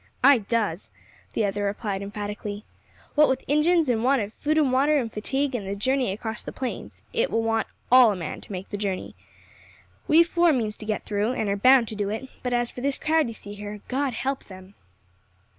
[0.23, 0.89] "I does,"
[1.33, 2.65] the other replied emphatically.
[3.13, 6.41] "What with Injins, and want of food and water, and fatigue, and the journey across
[6.41, 9.13] the plains, it will want all a man to make the journey.
[10.07, 12.81] We four means to get through, and are bound to do it; but as for
[12.81, 14.73] this crowd you see here, God help them!"